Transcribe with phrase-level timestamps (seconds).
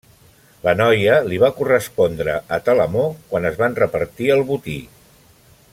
[0.67, 4.79] La noia li va correspondre a Telamó quan es van repartir el botí.